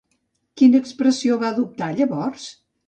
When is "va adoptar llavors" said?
1.45-2.53